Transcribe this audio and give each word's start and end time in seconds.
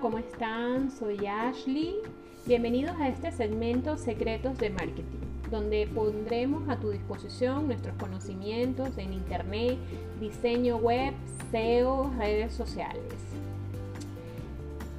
¿cómo 0.00 0.18
están? 0.18 0.90
Soy 0.90 1.26
Ashley. 1.26 1.96
Bienvenidos 2.44 2.96
a 3.00 3.08
este 3.08 3.32
segmento 3.32 3.96
Secretos 3.96 4.58
de 4.58 4.68
Marketing, 4.68 5.20
donde 5.50 5.86
pondremos 5.86 6.68
a 6.68 6.76
tu 6.76 6.90
disposición 6.90 7.66
nuestros 7.66 7.96
conocimientos 7.96 8.90
en 8.98 9.14
Internet, 9.14 9.78
diseño 10.20 10.76
web, 10.76 11.14
SEO, 11.50 12.10
redes 12.18 12.52
sociales. 12.52 13.14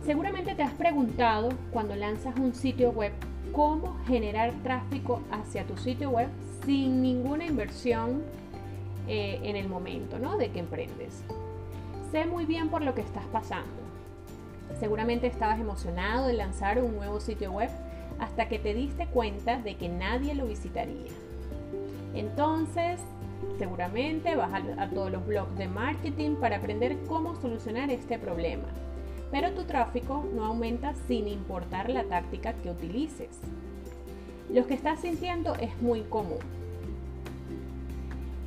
Seguramente 0.04 0.56
te 0.56 0.64
has 0.64 0.74
preguntado 0.74 1.50
cuando 1.72 1.96
lanzas 1.96 2.36
un 2.40 2.56
sitio 2.56 2.90
web 2.92 3.12
cómo 3.52 4.00
generar 4.08 4.52
tráfico 4.64 5.22
hacia 5.32 5.66
tu 5.68 5.78
sitio 5.78 6.10
web 6.10 6.30
sin 6.66 7.04
ninguna 7.04 7.46
inversión 7.46 8.24
eh, 9.08 9.40
en 9.44 9.58
el 9.58 9.68
momento 9.68 10.18
¿no? 10.18 10.38
de 10.38 10.50
que 10.50 10.60
emprendes. 10.60 11.24
Sé 12.12 12.26
muy 12.26 12.46
bien 12.46 12.70
por 12.70 12.82
lo 12.82 12.96
que 12.96 13.02
estás 13.02 13.26
pasando. 13.26 13.87
Seguramente 14.80 15.28
estabas 15.28 15.60
emocionado 15.60 16.28
de 16.28 16.34
lanzar 16.34 16.82
un 16.82 16.96
nuevo 16.96 17.20
sitio 17.20 17.52
web 17.52 17.70
hasta 18.20 18.48
que 18.48 18.60
te 18.60 18.74
diste 18.74 19.08
cuenta 19.08 19.60
de 19.60 19.76
que 19.76 19.90
nadie 19.90 20.36
lo 20.36 20.48
visitaría. 20.48 21.12
Entonces, 22.14 23.00
seguramente 23.58 24.36
vas 24.36 24.54
a, 24.54 24.84
a 24.84 24.90
todos 24.90 25.12
los 25.12 25.26
blogs 25.26 25.58
de 25.58 25.68
marketing 25.68 26.36
para 26.36 26.58
aprender 26.58 26.98
cómo 27.08 27.36
solucionar 27.36 27.90
este 27.92 28.18
problema. 28.18 28.68
Pero 29.32 29.52
tu 29.52 29.64
tráfico 29.64 30.26
no 30.34 30.46
aumenta 30.46 30.94
sin 31.08 31.28
importar 31.28 31.90
la 31.90 32.04
táctica 32.04 32.54
que 32.54 32.70
utilices. 32.70 33.40
Lo 34.50 34.66
que 34.66 34.76
estás 34.76 35.02
sintiendo 35.02 35.56
es 35.56 35.80
muy 35.82 36.02
común. 36.04 36.57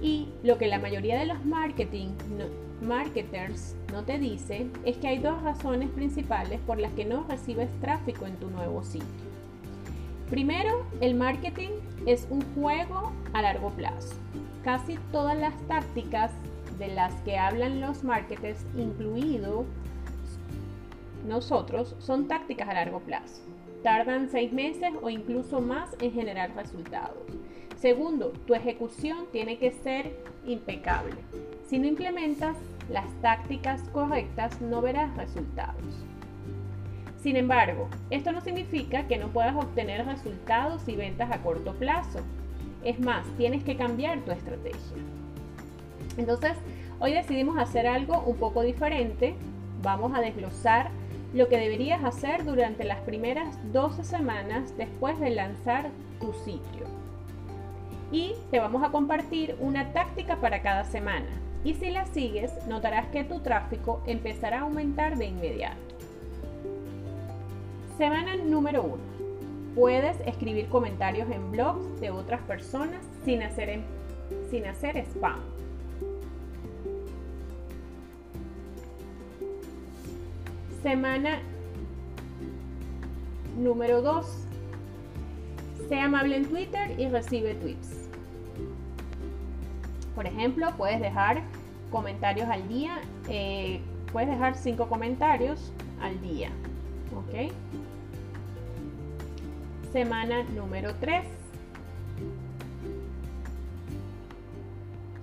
Y 0.01 0.29
lo 0.43 0.57
que 0.57 0.67
la 0.67 0.79
mayoría 0.79 1.19
de 1.19 1.27
los 1.27 1.45
marketing 1.45 2.09
marketers 2.81 3.77
no 3.93 4.05
te 4.05 4.19
dice 4.19 4.67
es 4.85 4.97
que 4.97 5.09
hay 5.09 5.19
dos 5.19 5.43
razones 5.43 5.91
principales 5.91 6.61
por 6.61 6.79
las 6.79 6.93
que 6.93 7.05
no 7.05 7.25
recibes 7.29 7.69
tráfico 7.81 8.27
en 8.27 8.37
tu 8.37 8.49
nuevo 8.51 8.83
sitio. 8.83 9.07
Primero, 10.31 10.87
el 11.01 11.15
marketing 11.15 11.71
es 12.07 12.27
un 12.31 12.43
juego 12.55 13.13
a 13.33 13.43
largo 13.43 13.71
plazo. 13.71 14.15
Casi 14.65 14.97
todas 15.13 15.37
las 15.37 15.55
tácticas 15.67 16.31
de 16.79 16.89
las 16.89 17.13
que 17.23 17.37
hablan 17.37 17.81
los 17.81 18.05
marketers, 18.05 18.65
incluido 18.77 19.65
nosotros, 21.27 21.97
son 21.99 22.29
tácticas 22.29 22.69
a 22.69 22.75
largo 22.75 23.01
plazo. 23.01 23.43
Tardan 23.83 24.31
seis 24.31 24.53
meses 24.53 24.93
o 25.03 25.11
incluso 25.11 25.61
más 25.61 25.97
en 26.01 26.13
generar 26.13 26.55
resultados. 26.55 27.19
Segundo, 27.81 28.35
tu 28.47 28.55
ejecución 28.55 29.25
tiene 29.33 29.57
que 29.57 29.71
ser 29.71 30.15
impecable. 30.45 31.17
Si 31.67 31.79
no 31.79 31.87
implementas 31.87 32.55
las 32.91 33.07
tácticas 33.23 33.81
correctas, 33.89 34.61
no 34.61 34.83
verás 34.83 35.17
resultados. 35.17 36.05
Sin 37.23 37.37
embargo, 37.37 37.89
esto 38.11 38.33
no 38.33 38.43
significa 38.43 39.09
que 39.09 39.17
no 39.17 39.29
puedas 39.29 39.57
obtener 39.57 40.05
resultados 40.05 40.87
y 40.89 40.97
ventas 40.97 41.31
a 41.31 41.41
corto 41.43 41.73
plazo. 41.73 42.19
Es 42.85 43.01
más, 43.01 43.27
tienes 43.39 43.65
que 43.65 43.77
cambiar 43.77 44.21
tu 44.21 44.33
estrategia. 44.33 44.99
Entonces, 46.19 46.53
hoy 46.99 47.13
decidimos 47.13 47.57
hacer 47.59 47.87
algo 47.87 48.21
un 48.27 48.37
poco 48.37 48.61
diferente. 48.61 49.35
Vamos 49.83 50.13
a 50.15 50.21
desglosar 50.21 50.91
lo 51.33 51.49
que 51.49 51.57
deberías 51.57 52.05
hacer 52.05 52.45
durante 52.45 52.85
las 52.85 53.01
primeras 53.01 53.57
12 53.73 54.05
semanas 54.05 54.77
después 54.77 55.19
de 55.19 55.31
lanzar 55.31 55.89
tu 56.21 56.35
sitio. 56.45 57.10
Y 58.13 58.35
te 58.51 58.59
vamos 58.59 58.83
a 58.83 58.91
compartir 58.91 59.57
una 59.61 59.93
táctica 59.93 60.37
para 60.37 60.63
cada 60.63 60.85
semana 60.85 61.29
y 61.65 61.75
si 61.75 61.91
la 61.91 62.07
sigues 62.07 62.53
notarás 62.67 63.09
que 63.09 63.25
tu 63.25 63.41
tráfico 63.41 64.03
empezará 64.07 64.61
a 64.61 64.63
aumentar 64.63 65.17
de 65.17 65.27
inmediato. 65.27 65.79
Semana 67.99 68.37
número 68.37 68.83
1. 68.83 68.97
Puedes 69.75 70.19
escribir 70.27 70.69
comentarios 70.69 71.31
en 71.31 71.53
blogs 71.53 72.01
de 72.01 72.11
otras 72.11 72.41
personas 72.43 73.05
sin 73.25 73.43
hacer, 73.43 73.81
sin 74.51 74.67
hacer 74.67 74.97
spam. 74.97 75.39
Semana 80.83 81.41
número 83.59 84.01
2. 84.01 84.27
Sea 85.89 86.07
amable 86.07 86.37
en 86.37 86.47
Twitter 86.47 86.99
y 86.99 87.09
recibe 87.09 87.55
tweets. 87.55 88.00
Por 90.21 90.27
ejemplo, 90.27 90.69
puedes 90.77 91.01
dejar 91.01 91.41
comentarios 91.91 92.47
al 92.51 92.69
día. 92.69 93.01
Eh, 93.31 93.81
puedes 94.13 94.29
dejar 94.29 94.55
cinco 94.55 94.87
comentarios 94.87 95.73
al 96.03 96.21
día. 96.21 96.51
¿Ok? 97.17 97.51
Semana 99.93 100.43
número 100.43 100.95
3. 100.97 101.25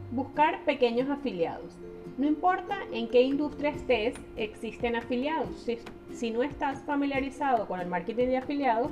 Buscar 0.09 0.63
pequeños 0.65 1.07
afiliados. 1.11 1.75
No 2.17 2.25
importa 2.25 2.79
en 2.91 3.07
qué 3.07 3.21
industria 3.21 3.69
estés, 3.69 4.15
existen 4.35 4.95
afiliados. 4.95 5.49
Si, 5.59 5.77
si, 6.11 6.31
no 6.31 6.41
estás 6.41 6.81
familiarizado 6.85 7.67
con 7.67 7.79
el 7.81 7.87
marketing 7.87 8.29
de 8.29 8.37
afiliados, 8.37 8.89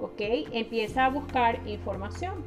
ok, 0.00 0.20
empieza 0.50 1.04
a 1.06 1.10
buscar 1.10 1.60
información 1.68 2.42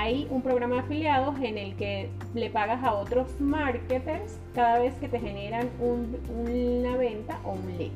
hay 0.00 0.26
un 0.30 0.40
programa 0.40 0.76
de 0.76 0.80
afiliados 0.80 1.38
en 1.42 1.58
el 1.58 1.76
que 1.76 2.08
le 2.32 2.48
pagas 2.48 2.82
a 2.82 2.94
otros 2.94 3.38
marketers 3.38 4.38
cada 4.54 4.78
vez 4.78 4.94
que 4.94 5.08
te 5.08 5.20
generan 5.20 5.68
una 5.78 6.96
venta 6.96 7.38
o 7.44 7.52
un 7.52 7.76
lead. 7.76 7.90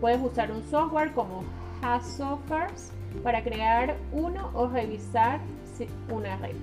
Puedes 0.00 0.22
usar 0.22 0.50
un 0.50 0.62
software 0.62 1.12
como 1.12 1.44
HubSpot 1.82 2.72
para 3.22 3.44
crear 3.44 3.94
uno 4.12 4.50
o 4.54 4.68
revisar 4.68 5.40
una 6.10 6.34
red. 6.38 6.56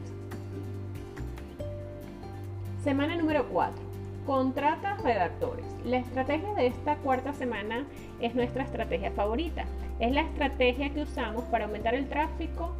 Semana 2.83 3.17
número 3.17 3.47
4. 3.49 3.75
Contrata 4.25 4.97
redactores. 4.97 5.65
La 5.85 5.97
estrategia 5.97 6.55
de 6.55 6.67
esta 6.67 6.95
cuarta 6.95 7.33
semana 7.33 7.85
es 8.19 8.33
nuestra 8.33 8.63
estrategia 8.63 9.11
favorita. 9.11 9.65
Es 9.99 10.11
la 10.11 10.21
estrategia 10.21 10.89
que 10.89 11.03
usamos 11.03 11.43
para 11.45 11.65
aumentar 11.65 11.93
el 11.93 12.09
tráfico 12.09 12.73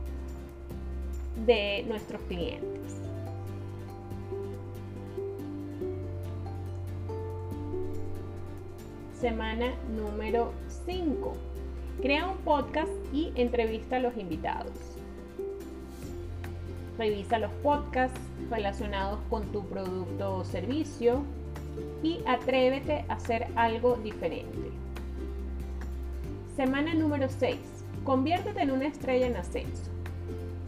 de 1.45 1.85
nuestros 1.87 2.21
clientes. 2.23 2.79
Semana 9.19 9.73
número 9.95 10.53
5. 10.85 11.33
Crea 12.01 12.27
un 12.27 12.37
podcast 12.37 12.91
y 13.11 13.33
entrevista 13.35 13.97
a 13.97 13.99
los 13.99 14.15
invitados. 14.15 14.71
Revisa 16.97 17.37
los 17.37 17.51
podcasts 17.63 18.19
relacionados 18.49 19.19
con 19.29 19.43
tu 19.51 19.65
producto 19.67 20.37
o 20.37 20.45
servicio 20.45 21.23
y 22.01 22.21
atrévete 22.25 23.05
a 23.09 23.13
hacer 23.13 23.47
algo 23.55 23.95
diferente. 23.97 24.71
Semana 26.55 26.93
número 26.93 27.27
6. 27.29 27.57
Conviértete 28.05 28.61
en 28.61 28.71
una 28.71 28.87
estrella 28.87 29.27
en 29.27 29.35
ascenso. 29.35 29.98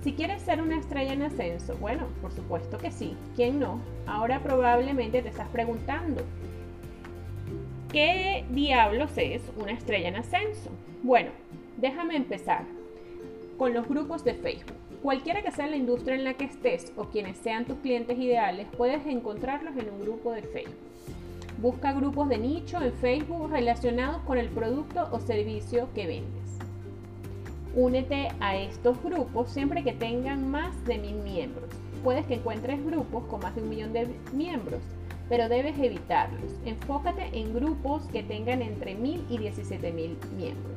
Si 0.04 0.14
quieres 0.14 0.42
ser 0.42 0.64
una 0.64 0.80
estrella 0.80 1.14
en 1.14 1.22
ascenso, 1.22 1.76
bueno, 1.78 2.08
por 2.24 2.32
supuesto 2.32 2.80
que 2.80 2.90
sí, 2.90 3.16
¿quién 3.36 3.60
no? 3.60 3.80
Ahora 4.08 4.42
probablemente 4.42 5.22
te 5.22 5.30
estás 5.30 5.48
preguntando, 5.50 6.24
¿qué 7.92 8.44
diablos 8.50 9.12
es 9.18 9.44
una 9.58 9.74
estrella 9.74 10.08
en 10.08 10.16
ascenso? 10.16 10.72
Bueno, 11.04 11.30
déjame 11.78 12.16
empezar 12.16 12.66
con 13.60 13.76
los 13.76 13.88
grupos 13.88 14.24
de 14.24 14.34
Facebook. 14.34 14.76
Cualquiera 15.04 15.44
que 15.44 15.52
sea 15.52 15.68
la 15.68 15.76
industria 15.76 16.16
en 16.16 16.24
la 16.24 16.34
que 16.34 16.46
estés 16.46 16.92
o 16.96 17.06
quienes 17.06 17.38
sean 17.38 17.66
tus 17.66 17.78
clientes 17.78 18.18
ideales, 18.18 18.68
puedes 18.76 19.06
encontrarlos 19.06 19.78
en 19.78 19.88
un 19.92 20.02
grupo 20.02 20.32
de 20.32 20.42
Facebook. 20.42 20.78
Busca 21.60 21.94
grupos 21.94 22.28
de 22.28 22.40
nicho 22.40 22.82
en 22.82 22.92
Facebook 22.94 23.52
relacionados 23.52 24.24
con 24.24 24.40
el 24.40 24.50
producto 24.50 25.08
o 25.12 25.20
servicio 25.20 25.90
que 25.94 26.08
vendes. 26.08 26.42
Únete 27.74 28.28
a 28.42 28.58
estos 28.58 29.02
grupos 29.02 29.50
siempre 29.50 29.82
que 29.82 29.94
tengan 29.94 30.52
más 30.52 30.84
de 30.84 30.98
mil 30.98 31.16
miembros. 31.16 31.70
Puedes 32.04 32.26
que 32.26 32.36
encuentres 32.36 32.84
grupos 32.86 33.24
con 33.26 33.40
más 33.40 33.56
de 33.56 33.62
un 33.62 33.70
millón 33.70 33.94
de 33.94 34.10
miembros, 34.34 34.82
pero 35.30 35.48
debes 35.48 35.80
evitarlos. 35.80 36.52
Enfócate 36.66 37.30
en 37.32 37.54
grupos 37.54 38.04
que 38.12 38.24
tengan 38.24 38.62
entre 38.62 38.96
mil 38.96 39.26
y 39.30 39.38
17 39.38 39.94
mil 39.94 40.18
miembros. 40.36 40.76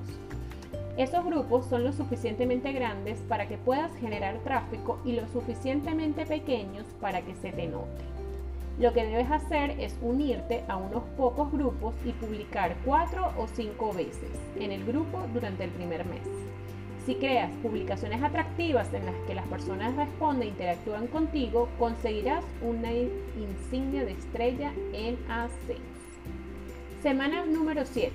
Esos 0.96 1.24
grupos 1.24 1.66
son 1.66 1.82
lo 1.82 1.92
suficientemente 1.92 2.70
grandes 2.72 3.18
para 3.22 3.48
que 3.48 3.58
puedas 3.58 3.92
generar 3.96 4.38
tráfico 4.44 5.00
y 5.04 5.14
lo 5.14 5.26
suficientemente 5.26 6.24
pequeños 6.24 6.86
para 7.00 7.22
que 7.22 7.34
se 7.34 7.50
te 7.50 7.66
note. 7.66 8.04
Lo 8.78 8.92
que 8.92 9.04
debes 9.04 9.30
hacer 9.32 9.70
es 9.80 9.96
unirte 10.00 10.62
a 10.68 10.76
unos 10.76 11.02
pocos 11.16 11.50
grupos 11.50 11.94
y 12.04 12.12
publicar 12.12 12.76
cuatro 12.84 13.32
o 13.36 13.48
cinco 13.48 13.92
veces 13.92 14.30
en 14.60 14.70
el 14.70 14.84
grupo 14.84 15.20
durante 15.32 15.64
el 15.64 15.70
primer 15.70 16.04
mes. 16.06 16.22
Si 17.06 17.16
creas 17.16 17.50
publicaciones 17.62 18.22
atractivas 18.22 18.92
en 18.94 19.04
las 19.04 19.14
que 19.26 19.34
las 19.34 19.46
personas 19.48 19.94
responden 19.94 20.48
e 20.48 20.50
interactúan 20.52 21.06
contigo, 21.06 21.68
conseguirás 21.78 22.42
una 22.62 22.90
insignia 22.92 24.06
de 24.06 24.12
estrella 24.12 24.72
en 24.94 25.18
ascenso. 25.28 25.82
Semana 27.02 27.44
número 27.44 27.84
7. 27.84 28.10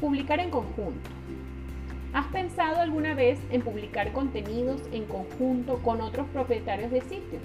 Publicar 0.00 0.40
en 0.40 0.48
conjunto. 0.48 1.10
¿Has 2.14 2.26
pensado 2.28 2.80
alguna 2.80 3.12
vez 3.12 3.38
en 3.50 3.60
publicar 3.60 4.12
contenidos 4.12 4.80
en 4.92 5.04
conjunto 5.04 5.78
con 5.82 6.00
otros 6.00 6.26
propietarios 6.28 6.90
de 6.90 7.02
sitios? 7.02 7.42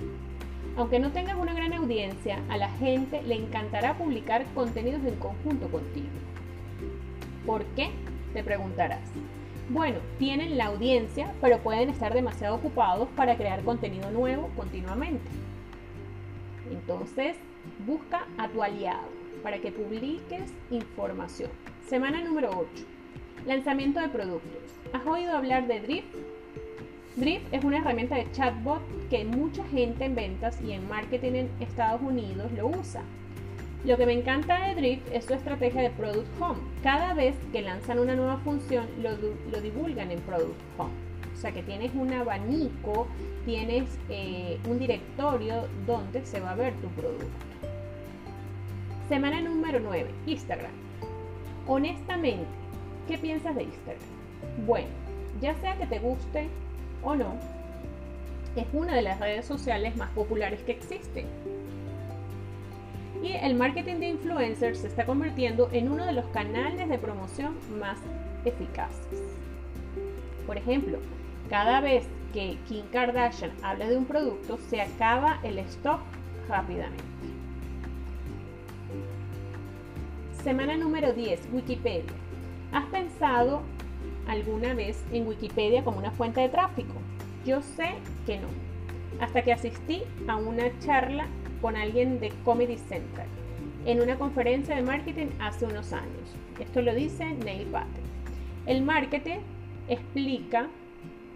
Aunque 0.78 1.00
no 1.00 1.12
tengas 1.12 1.38
una 1.38 1.54
gran 1.54 1.74
audiencia, 1.74 2.42
a 2.48 2.56
la 2.56 2.70
gente 2.70 3.22
le 3.24 3.36
encantará 3.36 3.98
publicar 3.98 4.46
contenidos 4.56 5.04
en 5.04 5.16
conjunto 5.16 5.68
contigo. 5.68 6.08
¿Por 7.46 7.66
qué? 7.76 7.90
Te 8.34 8.42
preguntarás. 8.42 9.12
Bueno, 9.70 9.98
tienen 10.20 10.60
la 10.60 10.66
audiencia, 10.66 11.34
pero 11.42 11.58
pueden 11.58 11.90
estar 11.90 12.14
demasiado 12.14 12.56
ocupados 12.56 13.10
para 13.16 13.36
crear 13.36 13.64
contenido 13.64 14.12
nuevo 14.12 14.50
continuamente. 14.56 15.28
Entonces, 16.72 17.36
busca 17.88 18.28
a 18.38 18.48
tu 18.48 18.62
aliado 18.62 19.10
para 19.42 19.58
que 19.58 19.72
publiques 19.72 20.54
información. 20.70 21.50
Semana 21.88 22.24
número 22.24 22.52
8. 22.52 22.86
Lanzamiento 23.48 24.00
de 24.00 24.10
productos. 24.10 24.62
¿Has 24.94 25.06
oído 25.08 25.36
hablar 25.36 25.66
de 25.66 25.80
Drift? 25.80 26.16
Drift 27.16 27.52
es 27.52 27.64
una 27.64 27.80
herramienta 27.80 28.18
de 28.18 28.32
chatbot 28.34 28.82
que 29.10 29.26
mucha 29.26 29.64
gente 29.70 30.06
en 30.06 30.14
ventas 30.14 30.62
y 30.62 30.74
en 30.74 30.88
marketing 30.88 31.32
en 31.34 31.50
Estados 31.60 32.02
Unidos 32.04 32.52
lo 32.52 32.68
usa. 32.68 33.02
Lo 33.86 33.98
que 33.98 34.08
me 34.08 34.14
encanta 34.14 34.68
de 34.68 34.74
Drift 34.74 35.14
es 35.14 35.26
su 35.26 35.36
estrategia 35.36 35.84
de 35.84 35.92
Product 35.92 36.42
Home. 36.42 36.60
Cada 36.82 37.14
vez 37.14 37.36
que 37.52 37.62
lanzan 37.62 38.00
una 38.00 38.16
nueva 38.16 38.38
función, 38.38 38.88
lo, 39.00 39.62
divulgan 39.62 40.10
en 40.10 40.20
Product 40.22 40.60
Home. 40.80 40.90
O 41.32 41.38
sea 41.38 41.52
que 41.52 41.62
tienes 41.62 41.94
un 41.94 42.12
abanico, 42.12 43.08
tienes 43.46 44.00
eh, 44.10 44.58
un 44.68 44.80
directorio 44.80 45.68
donde 45.86 46.26
se 46.26 46.40
va 46.40 46.52
a 46.52 46.56
ver 46.56 46.74
tu 46.82 46.88
producto. 47.00 47.28
Semana 49.08 49.40
número 49.42 49.80
9, 49.80 50.10
Instagram. 50.26 50.72
Honestamente, 51.68 52.48
¿qué 53.08 53.20
piensas 53.20 53.56
de 53.56 53.64
Instagram? 53.66 54.02
Bueno, 54.66 54.88
ya 55.42 55.54
sea 55.60 55.78
que 55.78 55.86
te 55.86 56.00
guste 56.00 56.48
o 57.04 57.16
no, 57.16 57.36
es 58.56 58.66
una 58.74 58.96
de 58.96 59.04
las 59.04 59.20
redes 59.20 59.46
sociales 59.46 59.96
más 59.96 60.10
populares 60.10 60.62
que 60.64 60.72
existen. 60.72 61.28
Y 63.26 63.32
el 63.32 63.56
marketing 63.56 63.96
de 63.96 64.10
influencers 64.10 64.80
se 64.80 64.88
está 64.88 65.04
convirtiendo 65.04 65.68
en 65.72 65.90
uno 65.90 66.06
de 66.06 66.12
los 66.12 66.26
canales 66.26 66.88
de 66.88 67.00
promoción 67.00 67.56
más 67.80 67.98
eficaces. 68.46 69.20
Por 70.46 70.58
ejemplo, 70.58 71.00
cada 71.50 71.82
vez 71.82 72.06
que 72.34 72.60
Kim 72.68 72.86
Kardashian 72.92 73.52
habla 73.64 73.88
de 73.88 73.98
un 73.98 74.06
producto, 74.06 74.60
se 74.70 74.80
acaba 74.80 75.40
el 75.42 75.58
stock 75.58 76.02
rápidamente. 76.48 77.04
Semana 80.44 80.78
número 80.78 81.12
10, 81.12 81.50
Wikipedia. 81.52 82.14
¿Has 82.72 82.86
pensado 82.86 83.64
alguna 84.28 84.76
vez 84.76 85.04
en 85.12 85.28
Wikipedia 85.28 85.84
como 85.84 85.98
una 85.98 86.12
fuente 86.12 86.42
de 86.42 86.50
tráfico? 86.50 86.94
Yo 87.44 87.64
sé 87.64 87.96
que 88.28 88.38
no. 88.38 88.50
Hasta 89.20 89.42
que 89.42 89.52
asistí 89.52 90.04
a 90.28 90.36
una 90.36 90.66
charla 90.78 91.26
con 91.66 91.76
alguien 91.76 92.20
de 92.20 92.32
Comedy 92.44 92.78
Central 92.78 93.26
en 93.88 94.00
una 94.00 94.20
conferencia 94.20 94.76
de 94.76 94.84
marketing 94.84 95.30
hace 95.40 95.66
unos 95.66 95.94
años. 95.94 96.36
Esto 96.60 96.84
lo 96.84 96.94
dice 96.94 97.26
Neil 97.26 97.66
Patel. 97.66 98.04
El 98.68 98.84
marketing 98.84 99.40
explica 99.88 100.68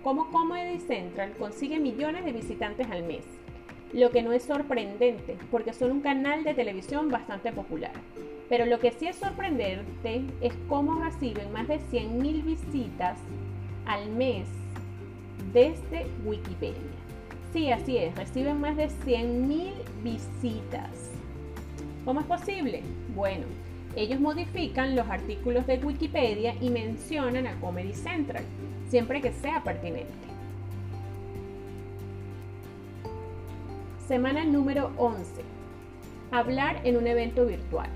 cómo 0.04 0.30
Comedy 0.30 0.78
Central 0.82 1.32
consigue 1.40 1.80
millones 1.80 2.26
de 2.26 2.32
visitantes 2.32 2.86
al 2.92 3.02
mes, 3.06 3.26
lo 3.92 4.12
que 4.12 4.22
no 4.22 4.32
es 4.32 4.44
sorprendente 4.44 5.36
porque 5.50 5.74
son 5.74 5.94
un 5.94 6.02
canal 6.02 6.44
de 6.44 6.54
televisión 6.54 7.10
bastante 7.10 7.52
popular. 7.52 7.94
Pero 8.50 8.68
lo 8.68 8.80
que 8.80 8.92
sí 8.92 9.08
es 9.08 9.16
sorprendente 9.16 10.22
es 10.42 10.54
cómo 10.68 11.04
reciben 11.04 11.52
más 11.52 11.68
de 11.68 11.80
100.000 11.80 12.44
visitas 12.44 13.18
al 13.88 14.12
mes 14.12 14.46
desde 15.52 16.06
Wikipedia. 16.24 16.99
Sí, 17.54 17.72
así 17.72 17.98
es, 17.98 18.16
reciben 18.16 18.62
más 18.62 18.78
de 18.78 18.90
100.000 18.90 19.74
visitas. 20.04 20.90
¿Cómo 22.06 22.20
es 22.20 22.26
posible? 22.28 22.84
Bueno, 23.16 23.46
ellos 23.96 24.20
modifican 24.20 24.96
los 24.96 25.10
artículos 25.10 25.66
de 25.66 25.80
Wikipedia 25.80 26.54
y 26.62 26.70
mencionan 26.70 27.48
a 27.48 27.60
Comedy 27.60 27.94
Central, 27.94 28.44
siempre 28.88 29.20
que 29.20 29.32
sea 29.32 29.64
pertinente. 29.64 30.14
Semana 34.08 34.46
número 34.46 34.92
11. 34.98 35.42
Hablar 36.32 36.82
en 36.84 36.98
un 36.98 37.08
evento 37.08 37.48
virtual. 37.48 37.90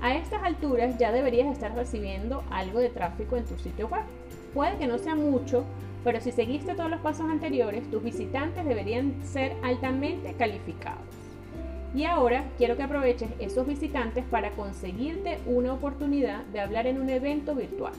A 0.00 0.14
estas 0.14 0.42
alturas 0.42 0.98
ya 0.98 1.12
deberías 1.12 1.52
estar 1.52 1.74
recibiendo 1.74 2.44
algo 2.50 2.78
de 2.78 2.88
tráfico 2.88 3.36
en 3.36 3.44
tu 3.44 3.58
sitio 3.58 3.88
web. 3.88 4.04
Puede 4.54 4.76
que 4.78 4.86
no 4.86 4.98
sea 4.98 5.14
mucho, 5.14 5.64
pero 6.06 6.20
si 6.20 6.30
seguiste 6.30 6.76
todos 6.76 6.88
los 6.88 7.00
pasos 7.00 7.28
anteriores, 7.28 7.90
tus 7.90 8.00
visitantes 8.00 8.64
deberían 8.64 9.12
ser 9.24 9.56
altamente 9.64 10.34
calificados. 10.34 11.02
Y 11.96 12.04
ahora 12.04 12.44
quiero 12.58 12.76
que 12.76 12.84
aproveches 12.84 13.28
esos 13.40 13.66
visitantes 13.66 14.24
para 14.24 14.52
conseguirte 14.52 15.40
una 15.46 15.72
oportunidad 15.72 16.44
de 16.44 16.60
hablar 16.60 16.86
en 16.86 17.00
un 17.00 17.10
evento 17.10 17.56
virtual. 17.56 17.92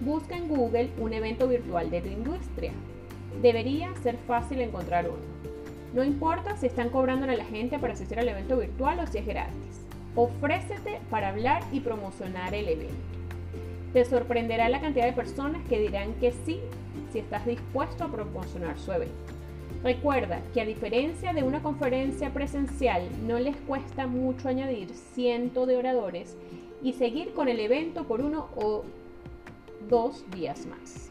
Busca 0.00 0.36
en 0.36 0.48
Google 0.48 0.90
un 0.98 1.12
evento 1.12 1.46
virtual 1.46 1.88
de 1.88 2.00
tu 2.00 2.08
industria. 2.08 2.72
Debería 3.42 3.94
ser 4.02 4.16
fácil 4.26 4.60
encontrar 4.60 5.06
uno. 5.06 5.22
No 5.94 6.02
importa 6.02 6.56
si 6.56 6.66
están 6.66 6.88
cobrando 6.88 7.30
a 7.30 7.36
la 7.36 7.44
gente 7.44 7.78
para 7.78 7.92
asistir 7.92 8.18
al 8.18 8.28
evento 8.28 8.56
virtual 8.56 8.98
o 8.98 9.06
si 9.06 9.18
es 9.18 9.26
gratis. 9.26 9.86
Ofrécete 10.16 10.98
para 11.10 11.28
hablar 11.28 11.62
y 11.70 11.78
promocionar 11.78 12.56
el 12.56 12.66
evento. 12.66 12.96
Te 13.92 14.04
sorprenderá 14.04 14.68
la 14.68 14.80
cantidad 14.80 15.06
de 15.06 15.12
personas 15.12 15.62
que 15.68 15.78
dirán 15.78 16.14
que 16.14 16.32
sí 16.44 16.58
si 17.12 17.20
estás 17.20 17.46
dispuesto 17.46 18.04
a 18.04 18.08
promocionar 18.08 18.78
su 18.78 18.92
evento. 18.92 19.14
Recuerda 19.82 20.40
que 20.52 20.60
a 20.60 20.64
diferencia 20.64 21.32
de 21.32 21.42
una 21.42 21.62
conferencia 21.62 22.32
presencial, 22.32 23.02
no 23.26 23.38
les 23.38 23.56
cuesta 23.56 24.06
mucho 24.06 24.48
añadir 24.48 24.90
cientos 24.90 25.68
de 25.68 25.76
oradores 25.76 26.36
y 26.82 26.94
seguir 26.94 27.32
con 27.32 27.48
el 27.48 27.60
evento 27.60 28.04
por 28.04 28.20
uno 28.20 28.48
o 28.56 28.84
dos 29.88 30.24
días 30.32 30.66
más. 30.66 31.10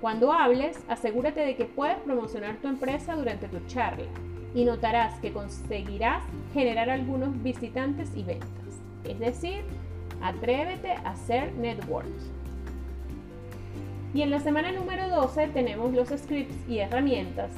Cuando 0.00 0.32
hables, 0.32 0.78
asegúrate 0.88 1.40
de 1.40 1.56
que 1.56 1.64
puedes 1.64 1.98
promocionar 1.98 2.56
tu 2.56 2.68
empresa 2.68 3.16
durante 3.16 3.48
tu 3.48 3.58
charla 3.66 4.06
y 4.54 4.64
notarás 4.64 5.18
que 5.20 5.32
conseguirás 5.32 6.22
generar 6.54 6.90
algunos 6.90 7.42
visitantes 7.42 8.10
y 8.14 8.22
ventas. 8.22 8.50
Es 9.04 9.18
decir, 9.18 9.64
atrévete 10.22 10.92
a 10.92 11.10
hacer 11.10 11.52
networks. 11.54 12.30
Y 14.16 14.22
en 14.22 14.30
la 14.30 14.40
semana 14.40 14.72
número 14.72 15.10
12 15.10 15.48
tenemos 15.48 15.92
los 15.92 16.08
scripts 16.08 16.56
y 16.66 16.78
herramientas. 16.78 17.50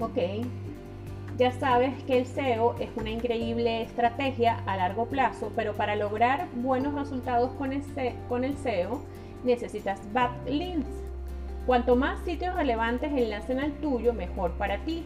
Ok, 0.00 0.18
ya 1.38 1.52
sabes 1.52 2.02
que 2.02 2.18
el 2.18 2.26
SEO 2.26 2.74
es 2.80 2.90
una 2.96 3.10
increíble 3.10 3.82
estrategia 3.82 4.64
a 4.66 4.76
largo 4.78 5.06
plazo, 5.06 5.52
pero 5.54 5.74
para 5.74 5.94
lograr 5.94 6.48
buenos 6.56 6.94
resultados 6.94 7.52
con 7.52 7.72
el, 7.72 8.56
SEO 8.56 9.00
necesitas 9.44 10.00
backlinks. 10.12 10.88
Cuanto 11.64 11.94
más 11.94 12.18
sitios 12.24 12.56
relevantes 12.56 13.12
enlacen 13.12 13.60
al 13.60 13.74
tuyo, 13.74 14.12
mejor 14.12 14.50
para 14.54 14.78
ti. 14.78 15.04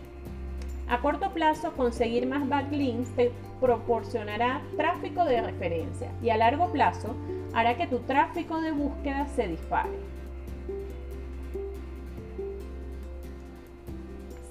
A 0.88 1.02
corto 1.02 1.30
plazo, 1.34 1.74
conseguir 1.74 2.26
más 2.26 2.48
backlinks 2.48 3.10
te 3.16 3.32
proporcionará 3.60 4.62
tráfico 4.78 5.26
de 5.26 5.42
referencia 5.42 6.10
y 6.22 6.30
a 6.30 6.38
largo 6.38 6.72
plazo 6.72 7.14
hará 7.54 7.76
que 7.76 7.86
tu 7.86 7.98
tráfico 8.00 8.60
de 8.60 8.72
búsqueda 8.72 9.26
se 9.34 9.48
dispare. 9.48 9.90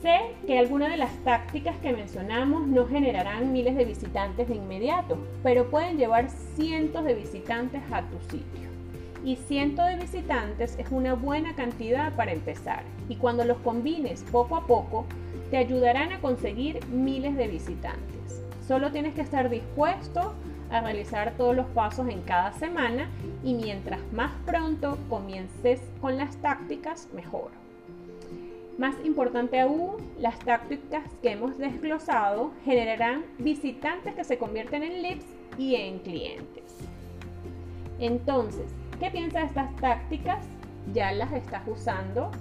Sé 0.02 0.18
que 0.48 0.58
algunas 0.58 0.92
de 0.92 0.98
las 0.98 1.12
tácticas 1.26 1.76
que 1.80 1.92
mencionamos 1.92 2.66
no 2.68 2.88
generarán 2.88 3.52
miles 3.52 3.76
de 3.76 3.84
visitantes 3.84 4.48
de 4.48 4.56
inmediato, 4.56 5.18
pero 5.44 5.70
pueden 5.70 5.98
llevar 5.98 6.30
cientos 6.56 7.04
de 7.04 7.16
visitantes 7.16 7.82
a 7.92 8.04
tu 8.04 8.18
sitio. 8.32 8.70
Y 9.26 9.36
cientos 9.36 9.86
de 9.88 9.98
visitantes 9.98 10.78
es 10.80 10.90
una 10.92 11.16
buena 11.16 11.54
cantidad 11.54 12.16
para 12.16 12.32
empezar. 12.32 12.84
Y 13.10 13.18
cuando 13.18 13.44
los 13.44 13.58
combines 13.58 14.24
poco 14.32 14.56
a 14.56 14.66
poco, 14.66 15.06
te 15.52 15.58
ayudarán 15.58 16.14
a 16.14 16.22
conseguir 16.22 16.80
miles 16.88 17.36
de 17.36 17.48
visitantes. 17.48 18.42
Solo 18.66 18.92
tienes 18.92 19.16
que 19.16 19.22
estar 19.22 19.50
dispuesto 19.50 20.34
a 20.72 20.82
realizar 20.82 21.34
todos 21.38 21.56
los 21.56 21.68
pasos 21.68 22.08
en 22.10 22.22
cada 22.22 22.52
semana 22.54 23.10
y 23.44 23.54
mientras 23.54 24.00
más 24.12 24.32
pronto 24.46 24.98
comiences 25.10 25.82
con 26.02 26.18
las 26.18 26.38
tácticas, 26.38 27.10
mejor. 27.14 27.52
Más 28.78 28.96
importante 29.04 29.60
aún, 29.60 29.98
las 30.20 30.40
tácticas 30.40 31.04
que 31.22 31.32
hemos 31.32 31.58
desglosado 31.58 32.52
generarán 32.64 33.26
visitantes 33.38 34.16
que 34.16 34.24
se 34.24 34.38
convierten 34.38 34.84
en 34.84 35.02
leads 35.02 35.26
y 35.58 35.76
en 35.76 36.00
clientes. 36.00 36.78
Entonces, 38.00 38.72
¿qué 39.00 39.12
piensas 39.12 39.42
de 39.42 39.48
estas 39.48 39.76
tácticas? 39.78 40.46
¿Ya 40.94 41.12
las 41.12 41.34
estás 41.34 41.64
usando? 41.68 42.32